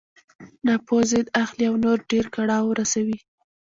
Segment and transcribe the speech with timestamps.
[0.65, 3.17] ناپوه ضد اخلي او نور ډېر کړاو رسوي.